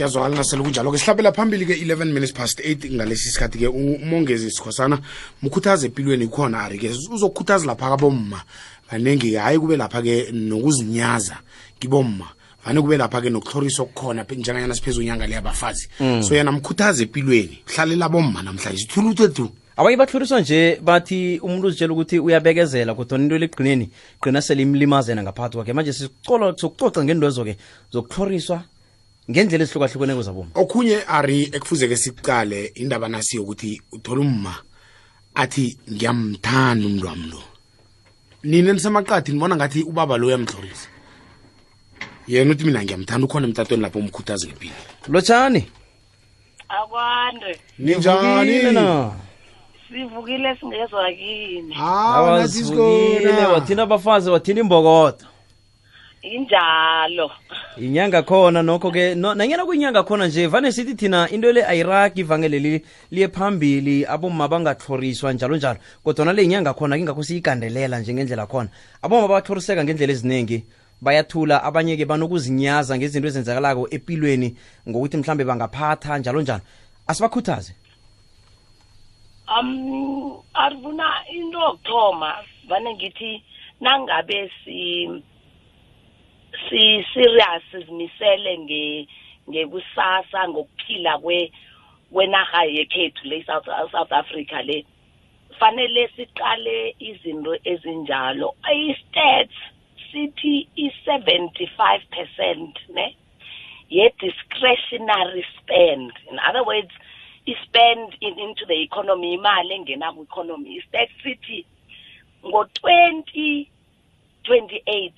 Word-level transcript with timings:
kuyazwakala 0.00 0.36
nasele 0.36 0.62
kunjalo-ke. 0.62 0.98
Sihlabela 0.98 1.32
phambili-ke 1.32 1.74
11 1.74 2.04
minutes 2.04 2.32
past 2.32 2.60
8 2.60 2.94
ngalesi 2.94 3.30
sikhathi-ke 3.30 3.68
umongezi 3.68 4.50
sikhosana 4.50 4.98
mkhuthaza 5.42 5.86
empilweni 5.86 6.28
khona 6.28 6.60
ari-ke 6.60 6.90
uzokukhuthaza 7.12 7.66
lapha 7.66 7.90
kabomma 7.90 8.42
banengi 8.90 9.34
hayi 9.34 9.58
kube 9.58 9.76
lapha-ke 9.76 10.32
nokuzinyaza 10.32 11.36
kibomma. 11.78 12.28
Vane 12.64 12.80
kube 12.80 12.96
lapha-ke 12.96 13.30
nokuhloriswa 13.30 13.84
okukhona 13.84 14.24
njenganyana 14.24 14.74
siphezu 14.74 15.00
unyanga 15.00 15.26
leyabafazi 15.26 15.88
so 16.20 16.34
yena 16.34 16.52
mkhuthaza 16.52 17.02
empilweni 17.02 17.58
hlalela 17.66 18.08
bomma 18.08 18.42
namhlanje 18.42 18.86
thuluthethu 18.86 19.50
abanye 19.76 19.96
bahluriswa 19.96 20.40
nje 20.40 20.80
bathi 20.82 21.38
umuntu 21.42 21.66
uzitshela 21.66 21.92
ukuthi 21.92 22.18
uyabekezela 22.18 22.94
kodwa 22.94 23.18
into 23.18 23.36
eligqineni 23.36 23.90
gqina 24.20 24.42
sele 24.42 24.62
imlimazena 24.62 25.22
ngaphakathi 25.22 25.56
kwakhe. 25.56 25.72
Manje 25.72 25.92
sokucoca 25.92 27.04
ngendwezo-ke 27.04 27.56
zokuhloriswa 27.92 28.62
ngendlela 29.30 29.64
ezihlukahlukeneko 29.64 30.22
zaboma 30.22 30.50
okhunye 30.54 30.96
ari 31.06 31.50
ekufuze-ke 31.54 31.96
siqale 31.96 32.72
indaba 32.74 33.08
nasi 33.08 33.36
yokuthi 33.36 33.80
uthola 33.92 34.20
umma 34.20 34.54
athi 35.34 35.78
ngiyamthanda 35.92 36.86
umntu 36.86 37.06
wami 37.06 37.26
lo. 37.30 37.42
Nina 38.42 38.72
nisemaqathi 38.72 39.32
nibona 39.32 39.56
ngathi 39.56 39.82
ubaba 39.82 40.18
lo 40.18 40.26
uyamhlorisa. 40.26 40.88
Yena 42.26 42.50
uthi 42.50 42.64
mina 42.64 42.82
ngiyamthanda 42.82 43.24
ukhona 43.26 43.46
emtatweni 43.46 43.82
lapho 43.82 43.98
umkhuthazi 43.98 44.46
ngempilo. 44.46 44.74
Lotshani? 45.08 45.62
Akwande. 46.68 47.60
Ninjani? 47.78 48.72
Na? 48.72 49.12
Sivukile 49.88 50.56
singezwa 50.60 51.12
kini. 51.12 51.74
Awazivukile 51.78 53.20
sikhona 53.20 53.48
wathina 53.48 53.82
abafazi 53.82 54.30
wathina 54.30 54.60
imbokodo 54.60 55.29
injalo. 56.22 57.30
Inyanga 57.76 58.22
khona 58.22 58.62
nokho-ke 58.62 59.14
no, 59.14 59.34
nanyana 59.34 59.64
kuyinyanga 59.64 60.02
khona 60.02 60.26
nje 60.26 60.46
vane 60.46 60.72
sithi 60.72 60.94
thina 60.94 61.28
into 61.30 61.52
le 61.52 61.64
ayiragi 61.64 62.20
ivangeleli 62.20 62.84
liye 63.10 63.28
phambili 63.28 64.06
aboma 64.06 64.48
bangatloriswa 64.48 65.32
njalo 65.32 65.56
njalo. 65.56 65.78
Kodwana 66.04 66.32
le 66.32 66.44
inyanga 66.44 66.74
khona 66.74 66.96
kingakho 66.96 67.22
siyigandelela 67.22 68.00
nje 68.00 68.14
ngendlela 68.14 68.46
khona. 68.46 68.68
Aboma 69.02 69.28
bathloriseka 69.28 69.84
ngendlela 69.84 70.12
eziningi 70.12 70.64
bayathula 71.00 71.64
abanye-ke 71.64 72.04
banokuzinyaza 72.04 72.98
ngezinto 72.98 73.28
ezenzakalako 73.28 73.88
empilweni 73.90 74.56
ngokuthi 74.88 75.16
mhlambe 75.16 75.44
bangaphatha 75.44 76.18
njalo 76.18 76.42
njalo. 76.42 76.62
Asibakhuthaze? 77.06 77.74
Um 79.48 80.36
arivuna 80.54 81.24
into 81.32 81.58
yokuthoma 81.58 82.34
vane 82.68 82.94
ngithi 82.94 83.42
nangabe 83.80 84.50
si 84.64 85.08
si 86.68 87.06
serious 87.14 87.62
sizimisele 87.70 88.58
nge 88.58 89.06
ngekusasa 89.50 90.48
ngokuphila 90.48 91.18
kwe 91.18 91.52
kwenarha 92.12 92.64
yekhethu 92.64 93.28
le 93.28 93.44
South 93.44 93.66
South 93.92 94.12
Africa 94.12 94.62
le. 94.62 94.84
Fanele 95.58 96.08
siqale 96.16 96.94
izinto 96.98 97.56
ezinjalo. 97.64 98.54
I-stats 98.64 99.54
sithi 100.12 100.68
i-75% 100.76 102.72
ne? 102.94 103.16
Ye 103.88 104.12
discretionary 104.20 105.44
spend. 105.58 106.12
In 106.30 106.38
other 106.48 106.64
words 106.64 106.90
i-spend 107.46 108.16
in, 108.20 108.38
into 108.38 108.66
the 108.66 108.82
economy 108.82 109.36
imali 109.36 109.72
engena 109.78 110.12
ku-economy 110.14 110.78
i-stats 110.78 111.12
sithi 111.22 111.64
ngo-2028 112.44 115.12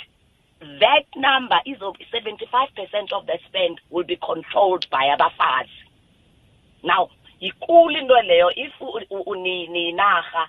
that 0.80 1.06
number 1.16 1.58
is 1.66 1.76
of 1.82 1.96
75% 2.12 3.12
of 3.12 3.26
the 3.26 3.38
spend 3.48 3.80
will 3.90 4.04
be 4.04 4.16
controlled 4.16 4.86
by 4.90 5.14
abafazi. 5.14 5.68
Now 6.84 7.10
ikulu 7.42 7.98
into 7.98 8.14
leyo 8.14 8.50
if 8.56 8.72
ninarha 8.80 10.46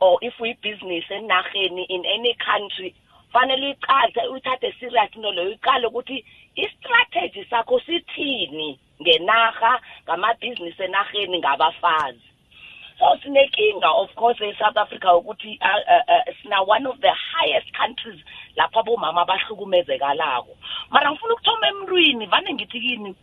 or 0.00 0.18
if 0.22 0.34
uyibhizinisi 0.40 1.12
enarheni 1.12 1.86
in 1.88 2.04
any 2.04 2.34
country 2.44 2.94
fanele 3.32 3.66
uyiqale 3.66 4.28
uyithathe 4.30 4.74
serious 4.80 5.10
into 5.14 5.30
leyo 5.30 5.48
uyiqale 5.50 5.86
ukuthi 5.86 6.24
i-strategy 6.56 7.46
sakho 7.50 7.80
sithini 7.80 8.78
ngenarha 9.02 9.80
ngamabhizinisi 10.04 10.82
enarheni 10.82 11.38
ngabafazi. 11.38 12.27
So 12.98 13.18
sinenkinga 13.22 13.90
of 13.90 14.14
course 14.14 14.40
e-south 14.40 14.76
africa 14.76 15.16
ukuthi 15.16 15.58
uh, 15.62 15.82
uh, 15.94 16.04
uh, 16.08 16.34
sina 16.42 16.62
one 16.62 16.86
of 16.86 16.98
the 17.00 17.12
highest 17.32 17.72
countries 17.72 18.20
lapho 18.56 18.80
abomama 18.80 19.22
abahlukumezekalako 19.22 20.56
mara 20.90 21.10
ngifuna 21.10 21.34
ukuthoma 21.34 21.68
emntwini 21.68 22.26
vane 22.26 22.54
ngithi 22.54 22.80
kini 22.80 23.14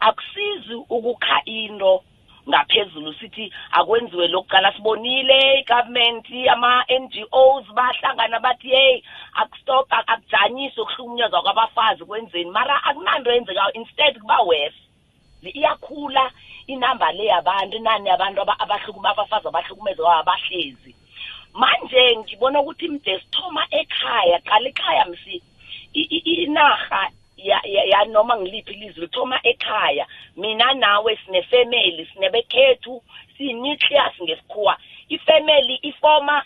akusizi 0.00 0.74
ukukha 0.74 1.42
into 1.44 2.02
ngaphezulu 2.48 3.14
sithi 3.14 3.52
akwenziwe 3.70 4.28
lokuqala 4.28 4.72
sibonile 4.72 5.60
igovernment 5.60 6.26
ama-ngos 6.52 7.66
bahlangana 7.74 8.40
bathi 8.40 8.68
hey 8.68 9.02
akustop 9.34 9.86
akujanyiswe 9.90 10.82
ukuhlukunyezwa 10.82 11.42
kwabafazi 11.42 12.04
kwenzeni. 12.04 12.50
Mara 12.50 12.84
akunanto 12.84 13.30
eyenzekayo 13.30 13.72
instead 13.72 14.18
kuba 14.20 14.38
worse. 14.42 14.85
Iyakhula 15.50 16.30
inamba 16.66 17.12
le 17.12 17.24
yabantu 17.24 17.76
inani 17.76 18.08
yabantu 18.08 18.40
abahlukuma 18.42 19.10
abafazi 19.10 19.48
abahlukumezeka 19.48 20.16
abahlezi. 20.16 20.94
Manje 21.54 22.16
ngibona 22.16 22.60
ukuthi 22.60 22.88
mde 22.88 23.20
sithoma 23.20 23.66
ekhaya 23.70 24.38
qala 24.38 24.68
ekhaya 24.68 25.04
msi 25.06 25.42
inarha 26.24 27.10
ya 27.92 28.04
noma 28.04 28.36
ngiliphi 28.36 28.72
ilizwe 28.72 29.00
lithoma 29.00 29.40
ekhaya. 29.42 30.06
Mina 30.36 30.74
nawe 30.74 31.16
sinefamily 31.16 32.06
sinebekhethu 32.12 33.02
siyi-nucleus 33.36 34.22
ngesikhuwa. 34.22 34.76
Ifamily 35.08 35.78
ifoma 35.82 36.42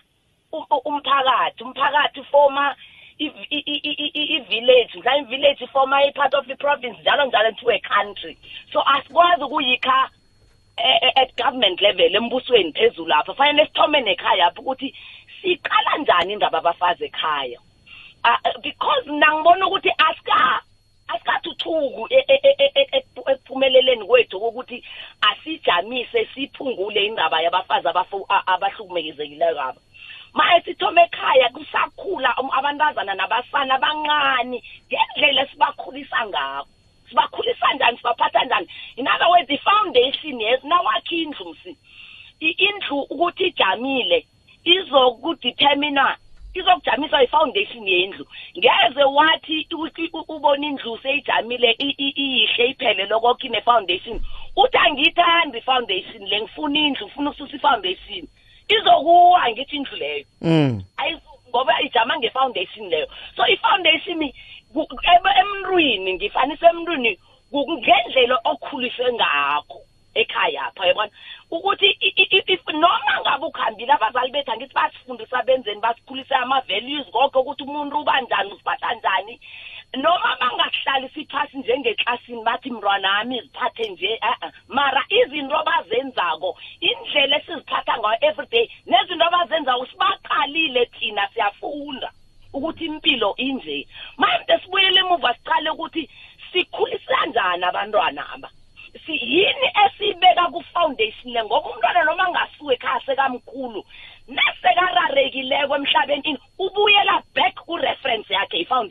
umphakathi 0.85 1.65
umphakathi 1.65 2.21
ifoma 2.21 2.77
i-village 3.21 4.99
mhlawumbe 4.99 5.35
i-village 5.37 5.65
ifoma 5.65 6.05
i-part 6.05 6.35
of 6.35 6.49
i-province 6.49 7.01
njalo 7.01 7.25
njalo 7.27 7.49
into 7.49 7.71
a 7.71 7.79
country. 7.81 8.37
So 8.73 8.81
asikwazi 8.81 9.45
ukuyikha 9.45 10.11
at 11.17 11.37
government 11.37 11.81
level 11.81 12.15
embusweni 12.15 12.73
phezulu 12.73 13.09
lapho 13.09 13.35
fanele 13.35 13.67
sithome 13.67 14.01
nekhaya 14.01 14.47
apho 14.47 14.63
ukuthi 14.63 14.95
siqala 15.43 15.99
njani 15.99 16.33
indaba 16.33 16.59
abafazi 16.59 17.05
ekhaya? 17.05 17.59
Because 18.63 19.07
mina 19.07 19.35
ngibona 19.35 19.67
ukuthi 19.67 19.91
asika 19.99 20.63
asikathuthukhu 21.09 22.09
ekuphumeleleni 22.11 24.07
kwethu 24.07 24.41
kokuthi 24.41 24.85
asijamise 25.21 26.29
siphungule 26.35 27.07
indaba 27.07 27.43
yabafazi 27.43 27.89
abahlukumekezekileyo 28.47 29.61
aba. 29.61 29.81
Maye 30.35 30.61
sithome 30.65 31.03
ekhaya 31.03 31.49
kusakhula 31.49 32.31
abantazana 32.59 33.15
nabafana 33.15 33.75
abancane 33.75 34.63
ngendlela 34.89 35.43
esibakhulisa 35.43 36.27
ngako 36.27 36.69
sibakhulisa 37.11 37.75
njani? 37.75 37.97
Sibaphatha 37.97 38.45
njani? 38.45 38.67
In 38.97 39.09
other 39.09 39.29
words 39.29 39.51
i-foundation 39.51 40.41
yes 40.41 40.65
nawakhe 40.65 41.17
indlu 41.17 41.51
msi 41.51 41.77
indlu 42.41 43.01
ukuthi 43.01 43.45
ijamile 43.45 44.27
izokudetermina 44.65 46.17
izokujamiswa 46.55 47.23
i-foundation 47.23 47.89
yendlu. 47.89 48.27
Ngeze 48.59 49.05
wathi 49.05 49.67
ubona 50.29 50.67
indlu 50.67 50.99
seyijamile 50.99 51.77
iyihle 51.79 52.67
iphele 52.67 53.07
lokokho 53.07 53.47
ine-foundation 53.47 54.21
uthi 54.57 54.79
angiyithandi 54.79 55.59
i-foundation 55.59 56.27
le 56.27 56.41
ngifuna 56.41 56.79
indlu 56.79 57.07
ngifuna 57.07 57.31
ukususa 57.31 57.57
i-foundation 57.57 58.27
izokuwa 58.75 59.51
ngithi 59.51 59.77
indlu 59.77 59.97
leyo. 59.97 60.25
Ngoba 61.49 61.81
ijama 61.83 62.19
nge-foundation 62.19 62.89
leyo. 62.89 63.07
So 63.37 63.43
i-foundation 63.47 64.33
emntwini 65.41 66.15
ngifanisa 66.15 66.71
emntwini 66.71 67.19
ngendlela 67.53 68.37
okhuliswe 68.45 69.13
ngakho 69.13 69.81
ekhaya 70.15 70.67
apha 70.67 70.87
yabona? 70.87 71.11
Ukuthi 71.51 71.89
noma 72.73 73.21
ngabe 73.21 73.47
ukuhambile 73.47 73.93
abazali 73.93 74.33
bethu 74.33 74.53
angithi 74.53 74.75
basifundisa 74.75 75.43
benzeni 75.43 75.81
basikhulise 75.81 76.35
ama-values 76.35 77.11
konke 77.11 77.39
ukuthi 77.39 77.63
umuntu 77.63 78.01
uba 78.01 78.21
njani 78.21 78.53
uziphatha 78.53 78.95
njani. 78.95 79.41
Noma 79.97 80.37
bangahlali 80.41 81.09
siphasi 81.09 81.59
njengeklasini 81.59 82.45
bathi 82.45 82.71
mntwanami 82.71 83.41
ziphathe 83.41 83.89
nje 83.89 84.21
uh 84.23 84.51
mara 84.69 85.03
izinto 85.09 85.57
abazenzako 85.59 86.59
indlela 86.81 87.37
esiziphatha 87.37 87.99
ngayo 87.99 88.19
everyday 88.21 88.71
nezinto 88.87 89.25
abazenzako 89.27 89.87
sibaqalile 89.87 90.87
thina 90.87 91.29
siyafunda 91.33 92.11
ukuthi 92.53 92.85
impilo 92.85 93.35
inje 93.37 93.87
manje 94.17 94.59
sibuyele 94.63 95.01
emuva 95.01 95.35
siqale 95.35 95.71
ukuthi 95.71 96.11
sikhulisa 96.53 97.27
njani 97.27 97.65
abantwana 97.65 98.23
aba 98.35 98.49
si 99.07 99.13
yini 99.13 99.69
esibeka 99.85 100.45
ku-foundation 100.53 101.33
le 101.33 101.45
ngoba 101.45 101.71
umntwana 101.71 102.05
noma 102.05 102.25
angasuke 102.27 102.75
ekhaya 102.75 103.01
sekamkhulu 103.07 103.81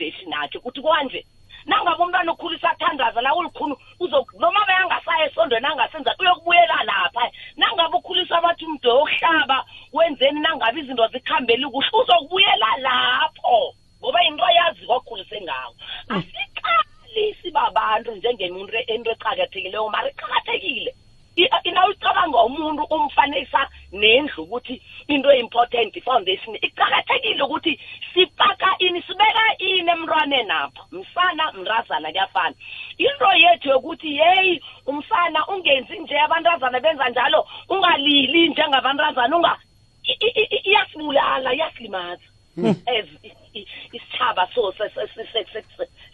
nasekararekileko 0.00 0.08
emhlabeni 0.08 0.08
ubuyela 0.08 0.08
back 0.08 0.08
ku-reference 0.08 0.08
yakhe 0.08 0.08
i-foundation 0.08 0.32
yakhe 0.32 0.58
ukuthi 0.58 0.80
kwanje. 0.80 1.24
Nangabe 1.66 2.02
umntwana 2.02 2.32
ukhulisa 2.32 2.70
athandaza 2.70 3.20
la 3.20 3.34
ulikhulu 3.34 3.76
noma 4.38 4.66
beyangasaya 4.66 5.26
esondweni 5.28 5.66
angasenza 5.66 6.14
uyokubuyela 6.18 6.84
lapha. 6.84 7.30
Nangabe 7.56 7.96
ukhulisa 7.96 8.40
bathi 8.40 8.64
umntu 8.64 8.88
wokuhlaba 8.88 9.64
wenzeni 9.92 10.40
nangabe 10.40 10.80
izinto 10.80 11.08
zikhambeli 11.12 11.66
kuhle 11.66 11.90
uzokubuyela 11.92 12.76
lapho. 12.78 13.74
Ngoba 14.00 14.24
into 14.24 14.44
ayazi 14.44 14.86
kwakhulise 14.86 15.40
ngawo. 15.40 15.74
Asiqali 16.08 17.36
sibabantu 17.42 18.14
njengemuntu 18.14 18.76
into 18.88 19.10
eqakathekileyo 19.10 19.88
mara 19.90 20.08
iqakathekile. 20.10 20.94
Nawucabanga 21.72 22.38
umuntu 22.42 22.82
umfanisa 22.90 23.68
nendlu 23.92 24.42
ukuthi 24.42 24.82
into 25.08 25.30
important 25.32 25.94
foundation. 26.04 26.56
Iqakathekile 26.62 27.42
ukuthi 27.42 27.80
sipaka 28.14 28.76
ini 28.78 29.02
sibeka 29.02 29.44
ini 29.58 29.90
emntwaneni 29.90 30.50
apha. 30.50 30.82
Msana 30.92 31.52
mrazana 31.52 32.10
kuyafana. 32.10 32.54
Into 32.98 33.28
yethu 33.36 33.68
yokuthi 33.68 34.16
yeyi 34.16 34.62
umsana 34.86 35.46
ungenzi 35.46 35.98
nje 35.98 36.20
abantazana 36.20 36.80
benza 36.80 37.08
njalo 37.08 37.46
ungalili 37.68 38.48
njengabantazana 38.48 39.36
unga 39.36 39.56
iyasibulala 40.64 41.54
iyasilimaza. 41.54 42.22
As 42.86 43.06
isithaba 43.92 44.48
so 44.54 44.72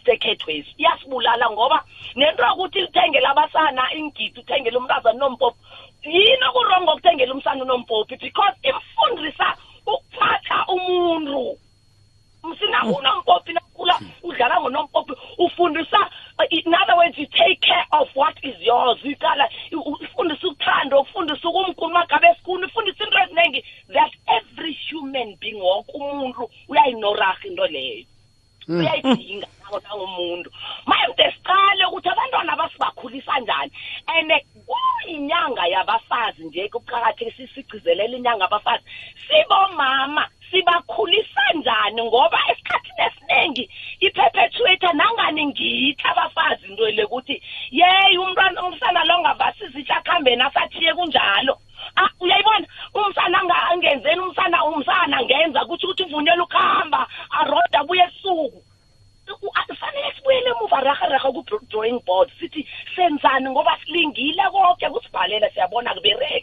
sekhethwesi 0.05 0.71
iyasibulala 0.77 1.49
ngoba 1.51 1.83
nento 2.15 2.43
yokuthi 2.43 2.83
uthengele 2.83 3.27
abasana 3.27 3.93
ingidi 3.93 4.39
uthengele 4.39 4.77
umntazana 4.77 5.15
unompopi 5.15 5.59
yini 6.03 6.45
okurongo 6.49 6.91
ukuthengela 6.91 7.33
umsana 7.33 7.63
unompopi 7.63 8.15
because 8.15 8.55
imfundisa 8.63 9.47
ukuphatha 9.85 10.65
umuntu. 10.67 11.57
Msina 12.47 12.83
unompopi 12.83 13.53
nakhula 13.53 13.99
udlala 14.23 14.61
ngonompopi 14.61 15.13
ufundisa 15.37 16.09
in 16.49 16.73
other 16.73 16.95
words 16.95 17.17
you 17.17 17.25
take 17.27 17.59
care 17.61 17.85
of 17.91 18.07
what 18.15 18.35
is 18.43 18.55
yours. 18.61 18.99
Uqala 19.03 19.49
ufundisa 19.71 20.47
ukuthanda 20.47 20.99
ufundisa 20.99 21.49
ukumkhulu 21.49 21.93
magabe 21.93 22.27
esikhulu 22.27 22.67
ufundisa 22.67 23.03
into 23.03 23.17
eziningi 23.17 23.63
that 23.93 24.11
every 24.27 24.77
human 24.91 25.35
being 25.39 25.59
wonke 25.59 25.91
umuntu 25.91 26.49
uyayinoraha 26.67 27.47
into 27.47 27.67
leyo. 27.67 28.05
Uyayidinga 28.69 29.47
nawo 29.63 29.79
nangumuntu 29.79 30.51
manje 30.85 31.31
siqale 31.31 31.85
ukuthi 31.85 32.09
abantwana 32.09 32.55
basibakhulisa 32.55 33.39
njani? 33.39 33.71
And 34.07 34.31
kuyinyanga 34.67 35.67
yabafazi 35.67 36.43
nje 36.43 36.69
kuqakathekile 36.69 37.47
sigcizelela 37.47 38.17
inyanga 38.17 38.43
yabafazi. 38.43 38.83
Sibomama 39.27 40.29
sibakhulisa 40.51 41.41
njani? 41.55 42.03
Ngoba 42.03 42.39
esikhathini 42.51 43.01
esiningi 43.07 43.69
iperpetuator 43.99 44.93
nangani 44.93 45.45
ngithi 45.45 46.03
abafazi 46.07 46.65
into 46.67 46.85
le 46.85 47.03
ukuthi 47.03 47.41
yeyi 47.71 48.17
umntwana 48.17 48.63
umsana 48.67 49.03
lo 49.05 49.19
ngavasisi 49.19 49.91
akuhambeni 49.91 50.41
asathiye 50.43 50.93
kunjalo. 50.93 51.57
Ah 51.95 52.09
uyayibona? 52.19 52.67
Umsana 52.93 53.39
angenzeni 53.71 54.21
umsana 54.21 54.65
umsana 54.65 55.23
ngenza 55.23 55.63
ukuthi 55.63 55.85
ukuthi 55.85 56.03
uvunyelwe 56.03 56.43
ukuhamba 56.43 57.07
aroda 57.39 57.79
abuye 57.79 58.03
esuku. 58.03 58.61
Fanele 59.79 60.13
sibuyele 60.15 60.49
emuva 60.49 60.81
rahararha 60.81 61.29
ku-drawing 61.31 61.99
board 62.05 62.29
sithi 62.39 62.67
senzani? 62.95 63.49
Ngoba 63.49 63.77
silingile 63.83 64.43
konke 64.51 64.89
kusibhalela. 64.89 65.49
Siyabona 65.53 65.93
kubereki 65.93 66.36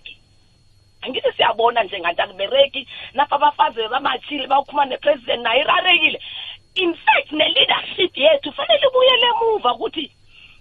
angithi 1.54 1.54
siyabona 1.54 1.82
njenganti 1.82 2.22
akubereki 2.22 2.88
napha 3.14 3.36
abafazi 3.36 3.88
bamachile 3.88 4.46
bawukhuluma 4.46 4.84
nepresident 4.86 5.42
naye 5.42 5.60
irarekile. 5.60 6.20
In 6.76 6.94
fact 6.94 7.32
ne-leadership 7.32 8.16
yethu 8.16 8.52
fanele 8.52 8.86
ibuyele 8.88 9.26
emuva 9.26 9.74
ukuthi 9.74 10.10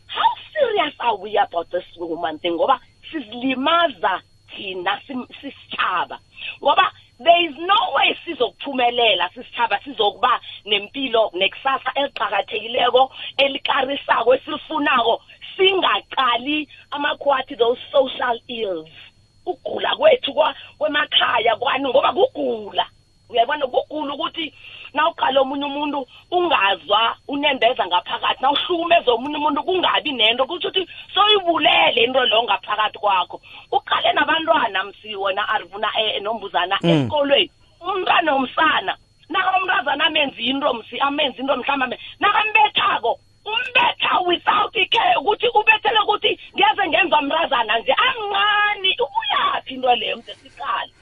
how 0.08 0.36
serious 0.54 0.94
are 1.00 1.18
we 1.18 1.38
about 1.38 1.70
this 1.72 1.86
woman 1.98 2.40
thing? 2.40 2.54
Ngoba 2.54 2.80
sizilimaza 3.12 4.22
thina 4.56 5.02
sisithaba 5.42 6.20
ngoba 6.62 6.92
there 7.20 7.46
is 7.46 7.56
no 7.58 7.94
way 7.96 8.16
sizokuphumelela 8.26 9.30
sisithaba 9.34 9.80
sizokuba 9.84 10.40
nempilo 10.66 11.32
nekusasa 11.34 11.92
eliqhakathekileko 11.96 13.12
elikarisako 13.38 14.36
esilifunako. 14.36 15.22
Singaqali 15.58 16.68
amakhwathi 16.92 17.56
those 17.56 17.80
social 17.92 18.40
ills. 18.48 19.13
Ukugula 19.46 19.96
kwethu 19.96 20.34
kwemakhaya 20.78 21.56
kwani? 21.56 21.90
Ngoba 21.90 22.14
kugula. 22.14 22.86
Uyabona 23.30 23.68
kugula 23.68 24.14
ukuthi 24.14 24.54
nawuqala 24.94 25.42
omunye 25.42 25.66
umuntu 25.66 26.08
ungazwa 26.32 27.16
unembeza 27.28 27.86
ngaphakathi 27.88 28.42
nawuhlukumeza 28.42 29.12
omunye 29.12 29.38
umuntu 29.38 29.64
kungabi 29.64 30.12
nento. 30.12 30.46
Kusho 30.46 30.68
ukuthi 30.68 30.88
soyibulele 31.14 32.04
into 32.04 32.24
leyo 32.26 32.44
ngaphakathi 32.44 33.00
kwakho. 33.00 33.42
Uqale 33.72 34.14
nabantwana 34.14 34.84
msi 34.84 35.16
wena 35.16 35.50
arivuna 35.50 35.90
nombuzana 36.22 36.78
esikolweni. 36.84 37.52
Umntwana 37.82 38.34
womsana 38.34 38.98
naka 39.30 39.58
umntazana 39.58 40.06
amenzi 40.06 40.46
into 40.46 40.74
msi 40.74 41.00
amenzi 41.00 41.42
into 41.42 41.58
mhlawumbe 41.58 42.00
nakambethako 42.20 43.20
umbetha 43.46 44.20
without 44.28 44.76
care 44.92 45.16
ukuthi 45.20 45.48
ubethele 45.48 46.00
ukuthi 46.00 46.40
ngeze 46.56 46.84
ngenza 46.88 47.22
mrazana 47.22 47.80
nje 47.80 47.94
amncane 48.08 48.92
ubuyaphi 49.06 49.74
into 49.74 49.96
leyo 49.96 50.18
mntu 50.18 50.34
siqala 50.42 50.94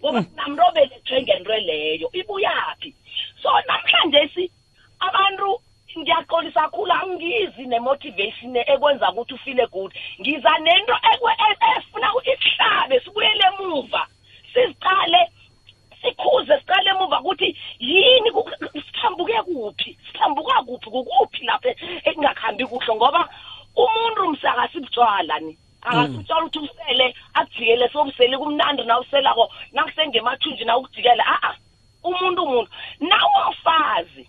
ngoba 0.00 0.20
namntu 0.36 0.62
obelethwe 0.68 1.22
ngento 1.22 1.56
leyo 1.56 2.08
ibuyaphi? 2.12 2.94
So 3.42 3.48
namhlanje 3.68 4.30
si 4.34 4.50
abantu 5.00 5.60
ngiyaxolisa 5.98 6.60
kakhulu 6.60 6.92
angizi 6.92 7.62
nemotivation 7.66 8.56
ekwenza 8.56 9.12
ukuthi 9.12 9.34
ufile 9.34 9.66
good 9.66 9.92
ngiza 10.20 10.52
nento 10.58 10.94
efuna 11.76 12.14
ukuthi 12.14 12.36
sihlabe 12.42 13.00
sibuyele 13.00 13.44
emuva 13.50 14.02
siziqale 14.52 15.20
sikhuze 16.02 16.58
siqale 16.58 16.90
emuva 16.90 17.20
ukuthi 17.20 17.56
yini 17.78 18.30
siphambuke 18.72 19.42
kuphi? 19.42 19.98
Siphambuka 20.06 20.62
kuphi? 20.62 20.90
Kukuphi 20.90 21.44
lapha 21.44 21.70
ekungakhambi 22.04 22.66
kuhle? 22.66 22.94
Ngoba 22.94 23.28
umuntu 23.76 24.28
msakasibutshwala 24.28 25.38
ni. 25.40 25.58
Akasitshwala 25.82 26.44
ukuthi 26.44 26.58
usele 26.58 27.14
akujikele 27.34 27.88
sobusele 27.88 28.38
kumnandi 28.38 28.82
na 28.84 29.00
uselako 29.00 29.52
nakusengemathunji 29.72 30.64
na 30.64 30.76
ukujikele. 30.76 31.22
A-a 31.22 31.54
umuntu 32.04 32.42
umuntu. 32.42 32.70
Nawumfazi 33.00 34.28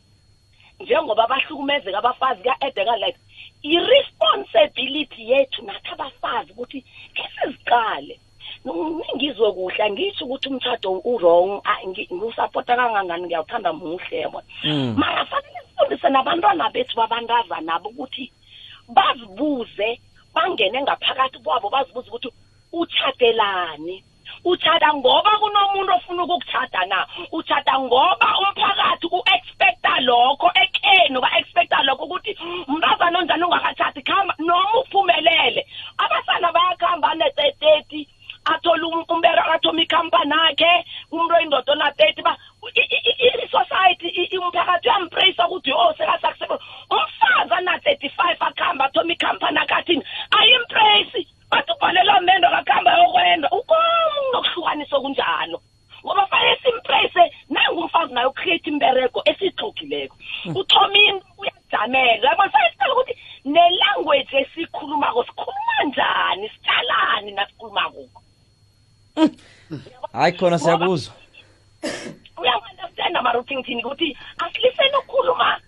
njengoba 0.80 1.28
bahlukumezeka 1.28 1.98
abafazi 1.98 2.44
ka-edeka 2.44 2.96
like 2.98 3.20
i-responsibility 3.64 5.32
yethu 5.32 5.66
nathi 5.66 5.90
abafazi 5.94 6.52
ukuthi 6.52 6.82
ke 7.14 7.24
siziqale. 7.36 8.20
Ngizwe 9.16 9.52
kuhle 9.52 9.84
angisho 9.84 10.26
ukuthi 10.26 10.50
umtshado 10.50 10.90
u-wrong 11.12 11.62
ngiwusapota 11.88 12.76
kangangani? 12.76 13.26
Ngiyawuthanda 13.26 13.74
muhle 13.74 14.18
yabona 14.24 14.48
mara 14.96 15.26
fanele 15.26 15.60
sifundise 15.66 16.10
nabantwana 16.10 16.70
bethu 16.70 16.96
babantazana 16.96 17.62
nabo 17.62 17.90
ukuthi 17.90 18.32
bazibuze 18.96 20.00
bangene 20.34 20.82
ngaphakathi 20.82 21.40
kwabo 21.44 21.70
bazibuze 21.70 22.08
ukuthi 22.10 22.30
utshadelani 22.74 24.04
utshada 24.46 24.94
ngoba 24.94 25.32
kunomuntu 25.40 25.94
ofuna 25.94 26.24
ukukuchada 26.24 26.86
na? 26.86 27.08
Utshada 27.32 27.80
ngoba 27.80 28.28
umphakathi 28.40 29.08
u-expecta 29.18 30.00
lokho 30.08 30.48
ekeni 30.64 31.18
ba-expecta 31.24 31.84
lokho 31.84 32.06
ukuthi 32.06 32.32
umntazana 32.70 33.20
onjani 33.20 33.44
ungakatshadi 33.44 34.02
khamba 34.02 34.34
noma 34.40 34.80
uphumelele. 34.82 35.62
Abasana 35.98 36.52
bayakuhamba 36.56 37.16
ne-thirty 37.16 38.08
athole 38.46 38.84
umbereko 39.10 39.52
athoma 39.52 39.82
ikhampani 39.82 40.34
akhe 40.34 40.86
umuntu 41.12 41.36
oyindoda 41.36 41.72
ona-thirty 41.72 42.22
ba 42.22 42.38
i-society 43.44 44.38
umphakathi 44.38 44.90
uyamprayisa 44.90 45.48
ukuthi 45.48 45.72
o 45.72 45.94
sekasakusebe 45.98 46.56
umfazi 46.90 47.54
ana-thirty-five 47.54 48.38
akuhamba 48.40 48.86
athoma 48.86 49.14
ikhampani 49.14 49.60
akhe 49.60 49.76
athini 49.76 50.04
ayimprayisi 50.38 51.28
bathi 51.52 51.72
ubhalelwa 51.72 52.22
mendo 52.22 52.48
hayi 70.22 70.34
khona 70.34 70.60
siyakuzwa. 70.60 71.14
Uyangu-understanda 72.38 73.22
mara 73.22 73.40
uthi 73.40 73.56
ngithini 73.56 73.84
ukuthi 73.84 74.18
asiliseni 74.44 74.98
ukukhuluma 74.98 75.60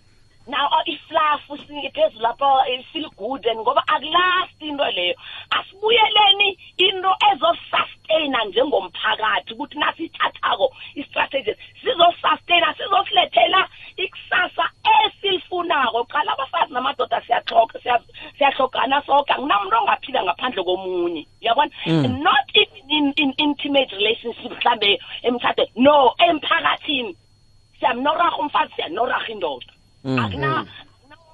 now 0.48 0.70
iflafu 0.86 1.58
phezulu 1.58 2.22
lapha 2.22 2.64
feel 2.92 3.10
good 3.18 3.46
and 3.48 3.60
ngoba 3.60 3.84
akulasti 3.88 4.68
into 4.68 4.84
leyo. 4.84 5.16
Asibuyeleni 5.50 6.58
into 6.78 7.12
ezosustaina 7.32 8.46
njengomphakathi 8.46 9.54
ukuthi 9.54 9.80
nasithathako 9.80 10.74
i-strategies. 10.96 11.58
Sizosustaina 11.82 12.76
sizosilethela 12.78 13.68
ikusasa 13.98 14.70
esilifunako 15.06 16.04
qala 16.04 16.34
abafazi 16.34 16.74
nama 16.74 16.94
soke. 19.06 19.34
Akunamuntu 19.34 19.76
ongaphila 19.78 20.24
ngaphandle 20.24 20.64
komunye. 20.64 21.28
Uyabona? 21.42 21.72
Not 22.20 22.43
mhlambe 24.74 25.00
emthathe 25.24 25.72
no 25.75 26.13
emphakathini. 26.18 27.15
Siyamnoraha 27.80 28.38
umfazi 28.38 28.74
siyanoraha 28.75 29.27
indoda. 29.27 29.74
Akuna 30.06 30.65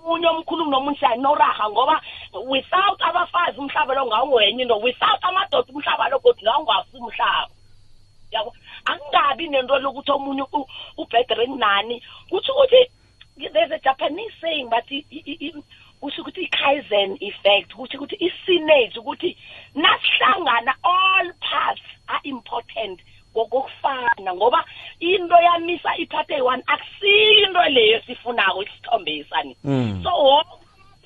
omunye 0.06 0.28
omkhulu 0.28 0.66
nomunye 0.66 0.98
siyanoraha 1.00 1.70
ngoba 1.70 2.02
without 2.48 3.02
abafazi 3.02 3.60
umhlaba 3.60 3.94
lo 3.94 4.06
ngawuwenye 4.06 4.64
into 4.64 4.78
without 4.78 5.24
amadoda 5.24 5.74
umhlaba 5.74 6.10
lo 6.10 6.20
kodwa 6.20 6.42
ngawungasi 6.42 6.98
umhlaba. 6.98 7.50
Yabo 8.32 8.54
angabi 8.86 9.50
nento 9.50 9.80
lokuthi 9.80 10.12
omunye 10.12 10.44
ubhedere 10.98 11.46
kunani 11.46 12.02
kutsho 12.30 12.54
ukuthi 12.54 12.92
there's 13.54 13.72
a 13.72 13.80
japanese 13.80 14.34
saying 14.42 14.70
but 14.70 14.86
kusho 16.02 16.22
ukuthi 16.22 16.42
i-kaizen 16.48 17.18
effect 17.22 17.74
kusho 17.74 17.98
ukuthi 17.98 18.16
i-synergy 18.16 19.00
ukuthi 19.00 19.38
nasihlangana 19.76 20.74
all 20.84 21.32
parts 21.42 21.82
are 22.08 22.22
important. 22.24 23.00
Ngokufana 23.36 24.36
ngoba 24.36 24.66
into 25.00 25.36
yamisa 25.36 25.98
iphathe 25.98 26.34
eyi-one 26.34 26.64
akusiyo 26.68 27.44
into 27.48 27.64
leyo 27.70 28.02
sifunako 28.06 28.64
isithombe 28.64 29.18
esani 29.18 29.56
Mm. 29.64 30.04
so 30.04 30.44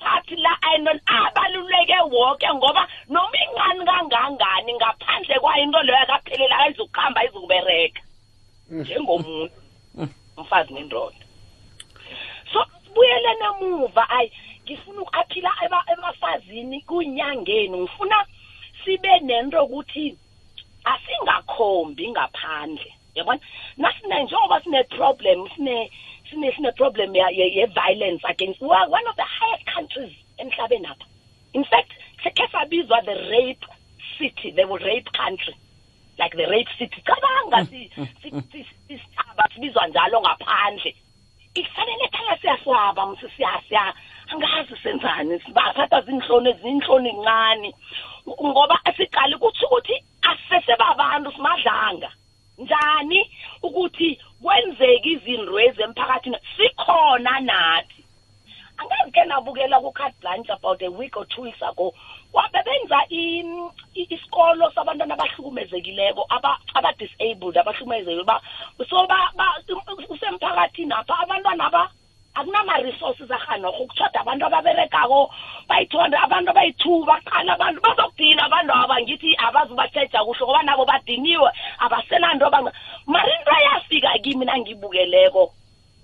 phathi 0.00 0.36
la 0.36 0.52
ayinon 0.62 1.00
abaluleke 1.06 1.96
wonke 2.12 2.48
ngoba 2.54 2.88
noma 3.08 3.36
ingani 3.44 3.84
kangangani 3.84 4.72
ngaphandle 4.74 5.38
kwayo 5.40 5.62
into 5.62 5.82
leyo 5.82 5.98
akaphelela 5.98 6.58
ayizukuhamba 6.58 7.20
ayizukubereka 7.20 8.00
njengomuntu. 8.70 9.54
Umfazi 10.36 10.72
nendoda. 10.74 11.16
So 12.52 12.64
sibuyele 12.84 13.34
namuva 13.40 14.10
ayi 14.10 14.32
ngifuna 14.64 15.02
uku-aphila 15.02 15.50
eba- 15.64 15.84
ebafazini 15.92 16.80
kunyangeni 16.80 17.78
ngifuna 17.78 18.26
sibe 18.84 19.20
nento 19.20 19.64
ukuthi 19.64 20.16
asingakhombi 20.84 22.10
ngaphandle 22.10 22.92
yabona? 23.14 23.40
Nasine 23.76 24.22
njengoba 24.22 24.60
sine-problem 24.62 25.48
sine 25.56 25.90
sine 26.30 26.52
sine-problem 26.56 27.14
ye- 27.16 27.34
ye- 27.38 27.54
ye-violence 27.56 28.22
against 28.28 28.60
one 28.60 29.06
of 29.08 29.16
the 29.16 29.22
highest 29.38 29.64
countries 29.74 30.12
emhlabeni 30.38 30.86
apha. 30.86 31.04
In 31.52 31.64
fact 31.64 31.90
sekhe 32.22 32.46
sabizwa 32.52 33.04
the 33.04 33.14
rape 33.30 33.64
city 34.18 34.50
the 34.50 34.66
rape 34.66 35.10
country 35.12 35.54
like 36.18 36.36
the 36.36 36.46
rape 36.46 36.68
city. 36.78 37.02
Cabanga 37.02 37.66
si- 37.70 37.90
si- 38.22 38.30
si- 38.52 38.66
isithaba 38.88 39.44
sibizwa 39.54 39.86
njalo 39.86 40.20
ngaphandle. 40.20 40.94
Ifanele 41.54 42.08
khaya 42.08 42.36
siyaswaba 42.40 43.06
msi 43.06 43.26
siyasya 43.36 43.94
angazi 44.26 44.76
senzani 44.82 45.40
sibaphatha 45.40 46.00
zinhloni 46.00 46.52
zinhloni 46.62 47.12
ncane 47.12 47.74
ngoba 48.28 48.80
siqali 48.96 49.34
ukuthi 49.34 49.64
ukuthi 49.64 49.94
asisesebabantu 50.22 51.32
simadlanga. 51.32 52.10
Njani? 52.58 53.30
Ukuthi 53.62 54.18
kwenzeka 54.42 55.08
izinto 55.08 55.58
ezemphakathini 55.60 56.38
sikhona 56.56 57.40
nathi. 57.40 58.04
Angazi 58.78 59.10
ke 59.12 59.24
nabukela 59.24 59.80
ku-card 59.80 60.14
blanche 60.20 60.50
about 60.50 60.82
a 60.82 60.90
week 60.90 61.16
or 61.16 61.26
two 61.26 61.42
weeks 61.42 61.62
ago. 61.62 61.92
Wabebenza 62.32 63.06
i- 63.10 63.70
i- 63.94 64.06
isikolo 64.10 64.70
sabantwana 64.74 65.14
abahlukumezekileko 65.14 66.26
aba- 66.28 66.58
aba-disabled 66.74 67.56
abahlukumezekile. 67.56 68.24
Ba 68.24 68.40
so 68.88 69.06
usemphakathini 70.08 70.92
apha 70.92 71.14
abantwana 71.22 71.66
aba 71.66 71.90
akunama-resources 72.34 73.30
arhanorho 73.30 73.82
ukuthoda 73.84 74.20
abantu 74.20 74.46
ababeregako 74.46 75.30
bayi-two 75.68 76.00
abantu 76.00 76.50
abayi-two 76.50 77.04
baqala 77.04 77.52
abantu 77.54 77.80
bazokudina 77.80 78.42
abantu 78.46 78.72
aba 78.74 78.96
ngithi 79.02 79.36
abazubatshetsha 79.46 80.24
kuhle 80.24 80.44
ngoba 80.44 80.62
nabo 80.62 80.84
badiniwe 80.84 81.50
abasenanto 81.78 82.50
banga. 82.50 82.72
Mara 83.06 83.30
into 83.38 83.52
yafika 83.66 84.18
kimi 84.22 84.44
nangibukeleko 84.44 85.52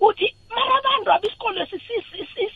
uthi 0.01 0.33
mara 0.49 0.75
abantu 0.79 1.11
abesikolo 1.11 1.65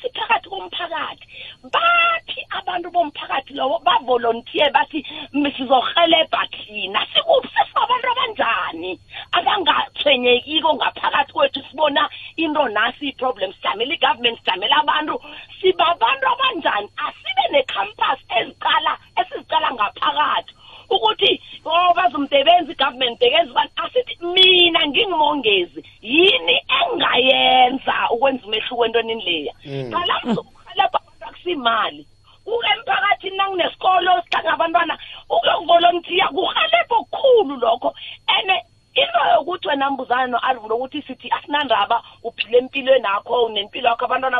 siphakathi 0.02 0.50
komphakathi 0.50 1.26
bathi 1.74 2.40
abantu 2.50 2.90
bomphakathi 2.92 3.54
lowo 3.54 3.80
bavolontiye 3.86 4.70
bathi 4.74 5.06
"M- 5.34 5.52
sizohelebha 5.58 6.48
thina 6.52 7.06
sikuphi? 7.14 7.50
Sesibabantu 7.54 8.08
abanjani 8.12 9.00
abangathwenyekiko 9.32 10.74
ngaphakathi 10.76 11.34
kwethu 11.34 11.62
sibona 11.70 12.10
into 12.38 12.68
nasi 12.70 13.10
i-problem 13.10 13.54
sijamela 13.54 13.94
i-government 13.94 14.40
sijamela 14.40 14.76
abantu 14.78 15.20
sibabantu 15.62 16.26
abanjani? 16.28 16.90
Asibe 17.06 17.44
ne-campus 17.52 18.20
eziqala 18.38 18.98
esizicala 19.20 19.72
ngaphakathi. 19.74 20.54
Ukuthi 20.90 21.42
oh 21.66 21.94
bazumsebenzi 21.96 22.72
i-government 22.72 23.20
bekenza 23.20 23.52
ubani? 23.52 23.72
Asithi 23.84 24.16
mina 24.34 24.88
ngingimongezi 24.88 25.84
yini 26.02 26.56
engayenza 26.80 27.96
ukwenza 28.12 28.46
umehluko 28.48 28.86
entwenini 28.86 29.24
leya? 29.26 29.54
Qala 29.92 30.16
mzukuhelebha 30.24 31.00
abantu 31.00 31.26
akusimali 31.28 32.08
uke 32.46 32.68
emphakathini 32.78 33.38
nanginesikolo 33.38 34.22
sihlanga 34.22 34.54
abantwana 34.54 34.98
ukuyovolontiya 35.30 36.28
kuhelebha 36.36 36.96
okukhulu 36.96 37.56
lokho 37.58 37.90
and 38.28 38.52
into 38.96 39.20
yokuthi 39.34 39.68
wena 39.68 39.92
mbuzane 39.92 40.32
no-alvin 40.32 40.72
ukuthi 40.72 41.02
sithi 41.02 41.32
asinandaba 41.32 42.04
uphile 42.24 42.58
empilweni 42.58 43.06
akho 43.06 43.46
unempilo 43.46 43.90
yakho 43.90 44.06
abantwana 44.06 44.38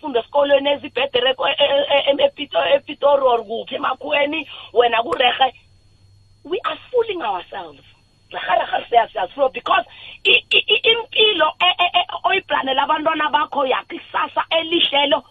bakho 0.00 0.12
bafunda 0.12 0.20
esikolweni 0.20 0.70
ezibhedere 0.70 1.34
epitori 2.74 3.22
or 3.22 3.44
kuphi 3.44 3.74
emakhuweni 3.76 4.46
wena 4.72 5.02
kurehe 5.02 5.52
we 6.44 6.58
are 6.64 6.78
fooling 6.90 7.22
ourselves. 7.22 7.82
Raharahar 8.32 8.86
siyasiyasiflo 8.88 9.52
because 9.52 9.84
impilo 10.24 11.52
e- 11.60 11.76
e- 11.84 11.98
e- 12.00 12.06
oyiplanela 12.24 12.82
abantwana 12.82 13.30
bakho 13.30 13.66
yakho 13.66 13.94
isasa 13.96 14.44
elihlelo 14.50 15.22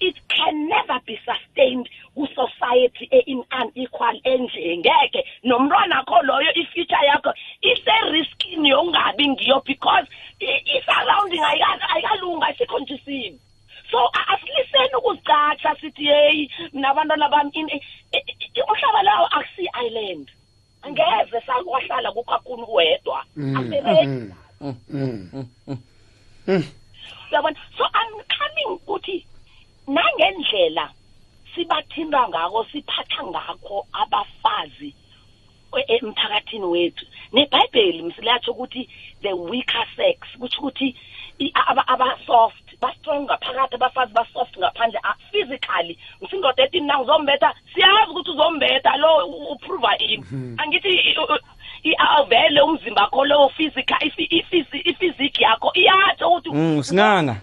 it 0.00 0.16
can 0.28 0.68
never 0.68 1.00
be 1.06 1.18
sustained 1.24 1.88
ku-society 2.14 3.08
e-unequal 3.12 4.20
enje 4.24 4.78
ngeke 4.78 5.24
nomntwana 5.44 6.00
akho 6.00 6.22
loyo 6.22 6.50
i-future 6.54 7.06
yakho 7.06 7.32
ise-riskini 7.62 8.68
yokungabi 8.68 9.28
ngiyo 9.28 9.60
because 9.66 10.06
i-surrounding 10.40 11.40
ayika- 11.42 11.88
ayikalunga 11.94 12.46
ayisikho 12.46 12.78
ntshisini 12.78 13.38
so 13.90 14.10
asiliseni 14.28 14.94
ukuzicatsha 14.98 15.76
sithi 15.80 16.04
yeyi 16.06 16.50
mna 16.72 16.88
abantwana 16.90 17.28
bami 17.28 17.50
i- 17.54 17.82
i- 18.12 18.36
i- 18.54 18.62
umhlaba 18.68 19.02
lawo 19.02 19.26
akusiyi-island 19.26 20.28
angeze 20.82 21.40
sakwahlala 21.46 22.12
kukhakuni 22.12 22.64
wedwa 22.68 23.24
Abereki. 23.56 24.32
uyabona? 27.30 27.56
So 27.76 27.84
i'm 27.84 28.14
coming 28.38 28.68
ukuthi 28.76 29.26
nangendlela 29.86 30.90
sibathinta 31.54 32.28
ngako 32.28 32.64
siphatha 32.72 33.24
ngakho 33.24 33.86
abafazi 33.92 34.94
emphakathini 35.88 36.64
wethu. 36.64 37.06
Nebhayibheli 37.32 38.02
msilatsho 38.02 38.52
ukuthi 38.52 38.88
the 39.22 39.32
weaker 39.32 39.86
sex 39.96 40.18
kutsho 40.38 40.60
ukuthi 40.60 40.96
aba-soft 41.86 42.67
ba-strong 42.80 43.24
ngaphakathi 43.26 43.74
abafazi 43.74 44.12
ba-soft 44.12 44.54
ngaphandle 44.58 45.00
ah, 45.04 45.14
physically 45.32 45.98
ngisindoda 46.22 46.62
ethi 46.64 46.80
mna 46.80 47.00
uzombetha 47.00 47.54
siyazi 47.74 48.10
ukuthi 48.10 48.30
uzombetha 48.30 48.96
lo 48.96 49.26
u- 49.26 49.52
uprova 49.52 49.96
ini 49.98 50.24
angithi 50.58 50.88
i- 50.88 51.16
u- 51.18 51.38
i- 51.82 51.96
a- 51.98 52.22
vele 52.24 52.60
umzimba 52.62 53.02
akho 53.02 53.24
lo 53.24 53.48
physical 53.48 53.98
ifi- 54.08 54.30
ifizi- 54.38 54.82
ifiziki 54.90 55.42
yakho 55.42 55.70
iyatsho 55.74 56.28
ukuthi 56.28 56.50
Mm, 56.50 56.82
singanga 56.82 57.36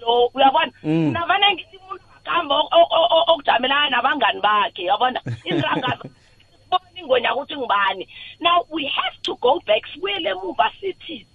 lo 0.00 0.30
uyabona? 0.34 0.72
Mm. 0.82 1.12
navane 1.12 1.54
ngithi 1.54 1.76
umuntu 1.76 2.04
akahamba 2.16 2.54
o- 2.54 2.68
o- 2.72 2.88
o- 2.98 3.08
o- 3.16 3.24
okujamelana 3.32 3.90
nabangani 3.90 4.40
bakhe 4.40 4.82
yabona 4.84 5.20
iziranga 5.44 5.98
bona 6.70 6.88
ingonya 6.96 7.34
ukuthi 7.34 7.56
ngibani 7.56 8.08
now 8.40 8.64
we 8.70 8.86
have 8.86 9.16
to 9.22 9.34
go 9.36 9.60
back 9.66 9.84
sibuyele 9.92 10.30
emuva 10.30 10.70
sithi 10.80 11.26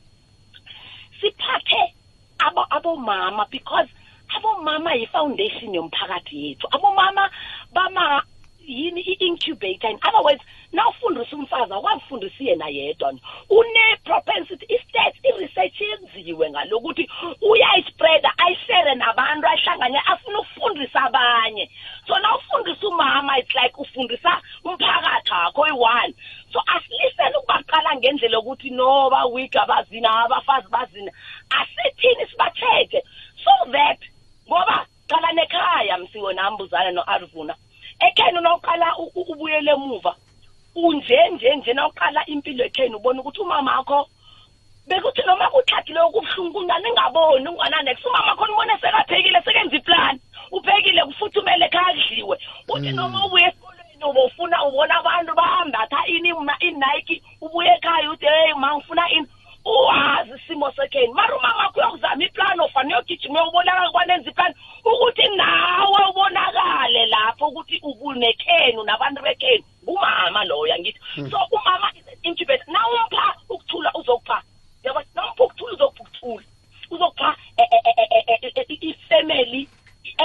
siphathe 1.22 1.82
abo 1.84 1.97
abomama 2.40 3.50
because 3.50 3.88
abomama 4.36 4.94
yi-foundation 4.96 5.74
yomphakathi 5.74 6.36
yethu. 6.46 6.68
Abomama 6.72 7.30
bama 7.74 8.24
yini 8.66 9.02
i-incubator. 9.02 9.90
In 9.90 10.00
other 10.04 10.24
words 10.24 10.44
nawufundisa 10.74 11.36
umfazi 11.36 11.74
akwazifundisa 11.74 12.44
yena 12.44 12.68
yedwa. 12.68 13.14
Une-propensity 13.50 14.66
i-stats 14.70 15.18
i-research 15.24 15.82
yenziwe 15.82 16.50
ngalokuthi 16.50 17.10
uyayispreada 17.42 18.34
ayishere 18.38 18.96
nabantu 18.96 19.48
ayihlanganye 19.48 20.00
afuna 20.00 20.40
ukufundisa 20.40 21.04
abanye. 21.04 21.70
So 22.08 22.20
nawufundisa 22.20 22.88
umama 22.88 23.40
it's 23.40 23.56
like 23.56 23.78
ufundisa 23.78 24.42
umphakathi 24.64 25.32
wakho 25.32 25.62
oyi-one. 25.62 26.14
So 26.54 26.60
asiliseni 26.76 27.36
ukubaqala 27.38 27.96
ngendlela 27.96 28.38
yokuthi 28.38 28.70
no 28.70 29.10
bawig 29.10 29.58
abazina 29.58 30.10
abafazi 30.26 30.68
bazina 30.70 31.12
asithini 31.50 32.28
sibathethe 32.30 33.04
so 33.44 33.52
that 33.72 34.00
ngoba 34.48 34.86
qala 35.08 35.32
nekhaya 35.32 35.98
msiwe 35.98 36.34
nambuzana 36.34 36.92
no-arvuna 36.92 37.56
ekheni 38.00 38.42
nawuqala 38.42 38.98
u- 38.98 39.12
u- 39.16 39.32
ubuyele 39.32 39.72
emuva 39.72 40.16
unje 40.76 41.30
nje 41.32 41.56
nje 41.56 41.74
nawuqala 41.74 42.26
impilo 42.26 42.66
ekheni 42.66 42.96
ubona 42.96 43.20
ukuthi 43.22 43.42
umama 43.42 43.76
akho 43.80 44.08
bekuthi 44.88 45.22
noma 45.26 45.50
kuthathile 45.50 46.00
okubuhlungu 46.00 46.54
kunjani 46.54 46.88
engaboni 46.90 47.48
ungananex 47.50 48.06
umama 48.06 48.36
khona 48.36 48.54
ubone 48.54 48.74
sekaphekile 48.82 49.42
sekenza 49.42 49.76
iplani 49.76 50.20
uphekile 50.52 51.06
kufuthumele 51.06 51.66
ekhaya 51.66 51.94
kudliwe. 51.96 52.38
Uthi 52.70 52.92
noma 52.92 53.26
ubuye 53.26 53.46
esikolweni 53.48 54.04
ubofuna 54.10 54.64
ubona 54.66 54.96
abantu 55.00 55.34
bahambatha 55.36 56.06
ini 56.08 56.34
ma- 56.34 56.60
inike 56.60 57.22
ubuye 57.42 57.70
ekhaya 57.76 58.12
uthi 58.12 58.26
hey 58.26 58.54
ma 58.54 58.76
ngifuna 58.78 59.10
ini. 59.12 59.28
Uwazi 59.68 60.32
isimo 60.36 60.72
sekheni 60.72 61.14
mara 61.14 61.38
umama 61.38 61.66
akho 61.66 61.80
uyokuzama 61.80 62.24
iplani 62.24 62.62
ofana 62.62 62.90
uyogijima 62.90 63.42
uyobonakala 63.42 63.92
kwanenza 63.92 64.30
iplani 64.30 64.56
ukuthi 64.86 65.28
nawe 65.36 66.10
ubonakale 66.10 67.06
lapho 67.06 67.48
ukuthi 67.48 67.80
ubunekhenu 67.84 68.84
nabantu 68.84 69.22
bekhenu 69.22 69.64
ngumama 69.84 70.44
loyo 70.46 70.74
angithi 70.74 71.00
so 71.32 71.38
umama 71.52 71.92
is 71.96 72.08
an 72.08 72.18
incubator 72.24 72.68
nawumpha 72.74 73.36
ukuthula 73.50 73.92
uzokupha 73.94 74.42
yabo 74.84 75.02
nampha 75.16 75.44
ukuthula 75.44 75.74
uzokupha 75.74 76.04
ukuthula 76.04 76.44
uzokupha 76.92 77.36
eh, 77.58 77.68
eh, 77.72 77.94
eh, 77.98 78.24
eh, 78.28 78.40
eh, 78.44 78.66
eh, 78.70 78.78
i-family 78.82 79.70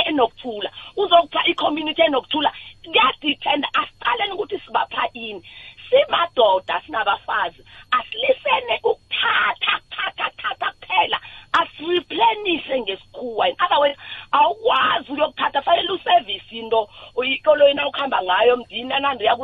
enokuthula 0.06 0.70
uzokupha 0.96 1.44
i-community 1.46 2.02
enokuthula 2.02 2.52
kuyadependa 2.84 3.68
asiqaleni 3.74 4.32
ukuthi 4.32 4.58
sibapha 4.58 5.08
ini 5.12 5.42
simadoda 5.90 6.82
sinabafazi 6.86 7.64
asilisene 7.90 8.80
ukuthatha 8.84 9.80
thatha 9.90 10.30
thatha 10.36 10.72
kuphela 10.72 11.20
asireplenishe 11.52 12.80
ngesikhuwa 12.80 13.48
in 13.48 13.56
other 13.64 13.78
words 13.78 13.98
awukwazi 14.32 15.12
ukuyokuthatha 15.12 15.62
fanele 15.62 15.92
uservice 15.92 16.56
into 16.56 16.88
ikoloyini 17.24 17.80
awukuhamba 17.80 18.22
ngayo 18.22 18.56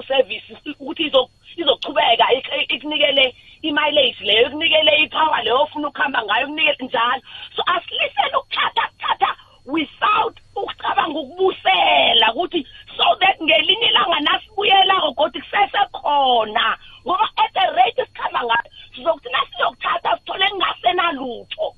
mdini 0.02 0.14
anandi 0.14 0.34
uyakuservice 0.44 0.70
ukuthi 0.70 1.02
izo- 1.06 1.30
izochubeka 1.56 2.32
ik- 2.32 2.72
ikunikele 2.74 3.34
i-mileage 3.62 4.24
leyo 4.24 4.46
ikunikele 4.46 4.96
i-power 5.02 5.44
leyo 5.44 5.62
ofuna 5.62 5.88
ukuhamba 5.88 6.22
ngayo 6.24 6.46
kunikele 6.46 6.76
njalo. 6.80 7.22
So 7.56 7.62
asilisene 7.66 8.36
ukuthatha 8.36 8.88
kuthatha 8.88 9.36
without 9.66 10.36
ukucabanga 10.56 11.18
ukubusela 11.18 12.34
ukuthi 12.34 12.66
so 12.96 13.04
that 13.20 13.42
ngelinye 13.42 13.86
ilanga 13.86 14.20
nasibuyelako 14.20 15.12
kodwa 15.14 15.42
kusesekhona 15.42 16.78
ngoba 17.06 17.28
at 17.36 17.52
the 17.52 17.66
rate 17.76 18.02
esikhamba 18.02 18.44
ngayo 18.44 18.70
sizokuthi 18.94 19.28
nasiyokuthatha 19.32 20.18
sithole 20.18 20.48
kungasenalutho 20.48 21.74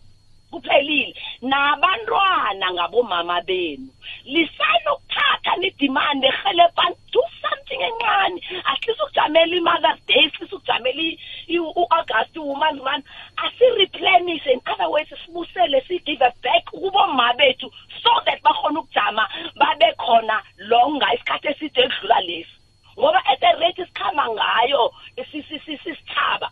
kuphelile 0.50 1.14
nabantwana 1.42 2.73
ngabomama 2.73 3.40
benu 3.42 3.88
lisanokuthatha 4.25 5.57
nidimande 5.57 6.26
ehelebhani 6.26 6.97
do 7.12 7.23
something 7.42 7.80
encane. 7.83 8.42
Asilise 8.64 9.02
ukujamela 9.02 9.57
i-mothers 9.57 10.00
day 10.07 10.30
silise 10.30 10.54
ukujamela 10.54 11.16
u-august 11.49 12.37
woman's 12.37 12.83
month 12.83 13.07
asireplanishe 13.37 14.52
in 14.52 14.61
other 14.73 14.88
words 14.90 15.11
sibusele 15.26 15.80
siyigive 15.87 16.33
back 16.42 16.64
kuboma 16.64 17.33
bethu 17.37 17.71
so 18.02 18.11
that 18.25 18.42
bakhona 18.42 18.80
ukujama 18.80 19.28
babe 19.57 19.92
khona 19.99 20.42
longa 20.59 21.14
isikhathi 21.14 21.49
eside 21.49 21.80
edlula 21.80 22.21
lesi 22.21 22.50
ngoba 22.99 23.23
at 23.26 23.40
the 23.40 23.52
rate 23.61 23.83
esikhamba 23.83 24.28
ngayo 24.28 24.92
isi- 25.16 25.42
si- 25.42 25.59
si- 25.59 25.78
sisithaba 25.78 26.50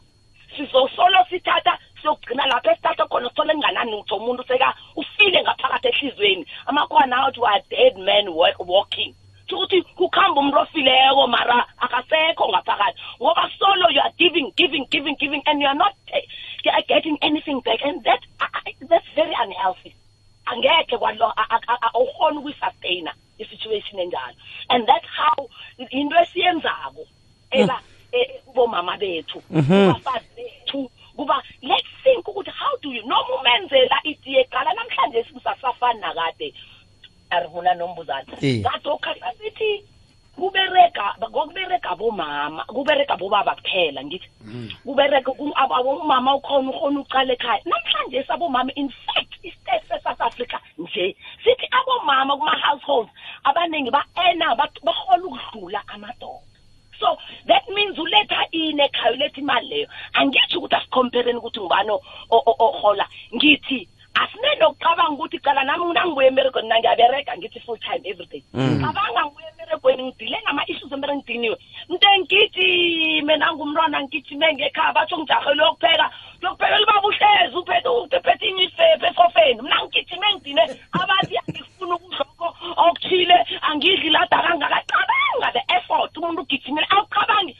sizosolo 0.57 1.25
sithatha 1.31 1.79
siyogcina 2.01 2.47
lapho 2.47 2.71
esithatha 2.71 3.07
khona 3.07 3.29
sithole 3.29 3.53
kungananutho 3.55 4.17
umuntu 4.17 4.45
seka 4.49 4.75
ufile 4.97 5.43
ngaphakathi 5.43 5.89
ehliziyweni 5.89 6.47
amakhwana 6.67 7.27
athi 7.27 7.41
we 7.41 7.47
are 7.49 7.63
dead 7.71 7.97
man 7.99 8.29
wa- 8.29 8.55
walking 8.59 9.15
ukuthi 9.53 9.83
kukhamba 9.83 10.41
umuntu 10.41 10.59
ofileko 10.59 11.27
mara 11.27 11.67
akasekho 11.79 12.49
ngaphakathi 12.49 13.01
ngoba 13.23 13.51
solo 13.59 13.91
you 13.91 14.01
are 14.01 14.13
giving 14.19 14.53
giving 14.57 14.87
giving 14.91 15.17
giving 15.17 15.43
and 15.47 15.63
you 15.63 15.69
are 15.69 15.79
not 15.79 15.95
eh, 16.13 16.23
getting 16.87 17.19
anything 17.23 17.61
back 17.63 17.81
and 17.85 18.03
that 18.05 18.21
I- 18.41 18.61
I- 18.67 18.87
that's 18.89 19.07
very 19.15 19.35
unhealthy 19.45 19.95
angekhe 20.47 20.99
kwalo 20.99 21.33
awukhona 21.95 22.41
ukuyisustain 22.41 23.09
i-situation 23.39 23.99
enjalo 24.01 24.35
and 24.69 24.87
that's 24.87 25.07
how 25.17 25.49
into 25.91 26.17
esiyenzako 26.19 27.07
eba 27.51 27.81
eh, 28.13 28.41
bomama 28.55 28.97
bethu 28.97 29.41
kubafazi 29.41 30.27
bethu 30.37 30.91
kuba 31.17 31.43
let's 31.63 31.89
think 32.05 32.29
ukuthi 32.29 32.51
how 32.51 32.77
do 32.83 32.93
you 32.93 33.03
noma 33.03 33.35
umenzela 33.41 34.01
itiye 34.05 34.45
qala 34.45 34.73
namhlanje 34.75 35.25
sikusasafani 35.25 36.01
nakade. 36.01 36.55
Arivuna 37.31 37.75
nombuzana 37.75 38.25
Eh. 38.41 38.63
kade 38.63 38.89
okhasa 38.89 39.33
sithi 39.39 39.85
kubereka 40.37 41.15
kokubereka 41.21 41.97
bomama 41.97 42.65
kubereka 42.65 43.17
bobaba 43.17 43.55
kuphela 43.55 44.05
ngithi. 44.05 44.29
Kubereka 44.85 45.33
ku- 45.35 45.53
abo- 45.57 45.75
abo- 45.77 46.01
umama 46.01 46.35
ukhona 46.35 46.71
ukhona 46.71 47.01
uqala 47.01 47.33
ekhaya. 47.35 47.61
Namhlanje 47.67 48.23
sabomama 48.25 48.71
in 48.77 48.89
o- 62.59 62.65
o- 62.65 62.67
o- 62.67 62.79
ohola. 62.79 63.07
Ngithi 63.35 63.89
asinenokucabanga 64.15 65.11
ukuthi 65.15 65.39
cala 65.39 65.65
nami 65.65 65.93
nangibuye 65.95 66.29
emberegweni 66.29 66.69
nangiyaberega 66.69 67.37
ngithi 67.37 67.61
full 67.61 67.79
time 67.79 68.03
every 68.05 68.27
day 68.27 68.43
mm. 68.55 68.81
cabanga 68.83 69.25
ngibuye 69.27 69.47
emberegweni 69.51 70.03
ngidile 70.03 70.39
nama-issues 70.45 70.93
embere 70.93 71.17
ngidiniwe 71.17 71.57
mntu 71.89 72.07
ngigijime 72.21 73.37
nangumntwana 73.37 74.03
ngigijime 74.03 74.55
ngekhaya 74.55 74.93
batsho 74.93 75.19
ngijahele 75.19 75.63
yokupheka 75.63 76.11
yokuphekela 76.43 76.83
ubaba 76.83 77.09
uhlezi 77.09 77.57
uphethe 77.57 78.49
inyisifepe 78.49 79.07
esofeni. 79.07 79.63
Mna 79.63 79.85
ngigijime 79.85 80.27
ngidine 80.35 80.63
abathi 80.93 81.39
angifuni 81.39 81.93
ukudlokho 81.93 82.55
okuthile 82.77 83.47
angidli 83.63 84.11
lada 84.11 84.43
kangaka 84.43 84.83
cabanga 84.91 85.53
the 85.53 85.63
effort. 85.77 86.17
Umuntu 86.17 86.43
ugijimile 86.43 86.87
awucabangi 86.91 87.57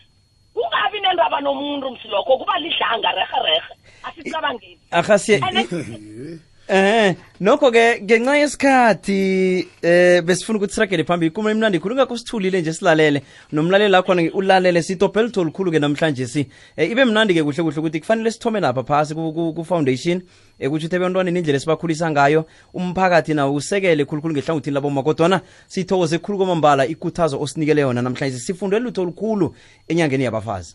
kungabi 0.59 1.01
nendaba 1.01 1.41
nomuntu 1.41 1.91
msilokho 1.91 2.39
kuba 2.39 2.59
lidlanga 2.59 3.13
rehererhe 3.13 3.75
asicabangeli. 4.03 4.79
eh 6.69 7.17
nokho 7.41 7.71
ke 7.73 8.01
ngenxa 8.03 8.37
yesikhathi 8.37 9.69
eh 9.83 10.21
besifuna 10.23 10.59
ukuthi 10.59 10.75
siragele 10.75 11.05
phambili 11.05 11.31
kuma 11.31 11.51
imnandi 11.51 11.79
khulu 11.81 11.95
ngakho 11.95 12.17
sithulile 12.17 12.61
nje 12.61 12.73
silalele. 12.73 13.23
Nomlaleli 13.53 13.91
lakhona 13.91 14.23
ulalele 14.35 14.83
sitophe 14.83 15.23
litho 15.23 15.45
likhulu 15.45 15.73
ke 15.73 15.79
namhlanje 15.79 16.27
si. 16.27 16.49
Eh, 16.77 16.91
ibe 16.91 17.05
mnandi 17.05 17.35
ke 17.35 17.43
kuhle 17.43 17.63
kuhle 17.63 17.79
ukuthi 17.81 18.01
kufanele 18.01 18.31
sithome 18.31 18.61
lapha 18.61 18.85
phasi 18.85 19.15
ku- 19.15 19.65
foundation 19.65 20.23
ukuthi 20.61 20.87
uthi 20.87 20.97
ebantwaneni 20.97 21.39
indlela 21.39 21.57
esibakhulisa 21.57 22.11
ngayo. 22.11 22.45
Umphakathi 22.75 23.35
nawo 23.35 23.55
usekele 23.55 24.05
khulukhulu 24.05 24.35
ngehlangothini 24.35 24.75
laboma 24.75 25.03
kodwana 25.03 25.41
sithokoze 25.69 26.19
khulu 26.19 26.39
kwamambala 26.39 26.87
ikhuthazo 26.87 27.41
osinikele 27.41 27.81
yona 27.81 28.03
namhlanje. 28.03 28.39
Sifunde 28.39 28.79
lutho 28.79 29.03
olukhulu 29.03 29.55
enyangeni 29.89 30.25
yabafazi. 30.25 30.75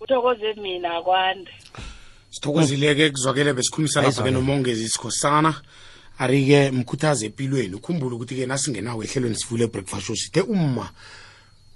Uthokoze 0.00 0.54
mina 0.54 1.02
kwande. 1.02 1.50
Sithokozile-ke 2.32 3.10
kuzwakele 3.10 3.52
besikhulumisa 3.52 4.00
lapha-ke 4.00 4.22
Ayizwakele. 4.22 4.40
nomongezi 4.40 4.88
sikhosana 4.88 5.54
ari-ke 6.18 6.70
mkhuthaze 6.70 7.26
empilweni 7.26 7.74
ukhumbule 7.74 8.14
ukuthi-ke 8.16 8.46
nasingenawo 8.46 9.04
ehlelweni 9.04 9.36
sivule 9.36 9.66
breakfast 9.66 10.06
show 10.06 10.16
sithe 10.16 10.40
umma 10.40 10.90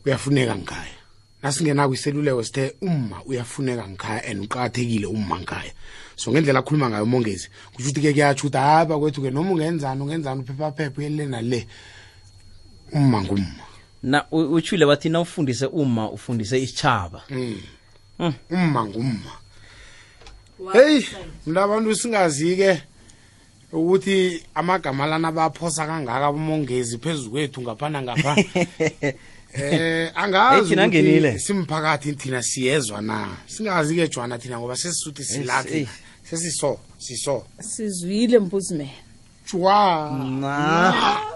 uyafuneka 0.07 0.57
ngikhaya. 0.57 0.97
Nasingenako 1.43 1.95
iseluleko 1.95 2.43
sithe 2.45 2.75
umma 2.81 3.23
uyafuneka 3.25 3.89
ngikhaya 3.89 4.25
and 4.25 4.45
uqakathekile 4.45 5.07
umma 5.07 5.37
ngikhaya. 5.39 5.73
So 6.17 6.31
ngendlela 6.31 6.59
akhuluma 6.59 6.91
ngayo 6.91 7.05
umongezi 7.05 7.49
kusho 7.75 7.89
ukuthi-ke 7.89 8.13
kuyatsho 8.13 8.47
ukuthi 8.47 8.59
haba 8.59 8.99
kwethu-ke 8.99 9.31
noma 9.31 9.51
ungenzani 9.51 10.03
ungenzani 10.03 10.41
uphephaphepha 10.41 10.99
uyelele 10.99 11.27
nale. 11.27 11.67
Umma 12.93 13.23
ngumma. 13.23 13.65
Na 14.03 14.25
utshile 14.31 14.85
wathi 14.85 15.09
na 15.09 15.21
ufundise 15.21 15.67
uma 15.67 16.11
ufundise 16.11 16.63
isitshaba 16.63 17.23
umma 18.51 18.85
ngumma. 18.85 19.46
Heyi 20.73 21.07
mntu 21.47 21.61
abantu 21.61 21.95
singazi-ke 21.95 22.83
ukuthi 23.73 24.43
amagama 24.55 25.07
lana 25.07 25.33
baphosa 25.33 25.87
kangaka 25.87 26.33
bomongezi 26.33 26.99
phezu 26.99 27.31
kwethu 27.31 27.63
ngapha 27.63 27.89
nangapha. 27.89 28.37
Eh 29.57 30.13
angazi 30.15 30.75
ukuthi 30.75 31.39
simphakathi 31.39 32.13
thina 32.13 32.43
siyezwa 32.43 33.01
na? 33.01 33.37
Singazi-ke 33.47 34.09
jwana 34.09 34.39
thina 34.39 34.59
ngoba 34.59 34.77
sesisuthi 34.77 35.25
silathi. 35.25 35.89
Sesiso 36.31 36.79
siso. 36.99 37.47
Sizwile 37.61 38.39
mbuzimela 38.39 38.91
jwa. 39.47 40.11
Na 40.41 41.36